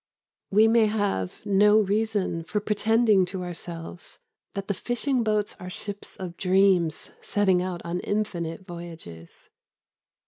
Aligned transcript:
We 0.49 0.67
may 0.67 0.87
have 0.87 1.45
no 1.45 1.79
reason 1.79 2.43
for 2.43 2.59
pretending 2.59 3.23
to 3.25 3.43
ourselves 3.43 4.17
that 4.55 4.67
the 4.67 4.73
fishing 4.73 5.21
boats 5.23 5.55
are 5.59 5.69
ships 5.69 6.15
of 6.15 6.37
dreams 6.37 7.11
setting 7.21 7.61
out 7.61 7.81
on 7.85 7.99
infinite 7.99 8.65
voyages. 8.65 9.51